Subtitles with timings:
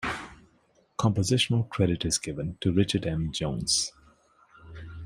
[0.97, 3.31] Compositional credit is given to Richard M.
[3.31, 3.91] Jones.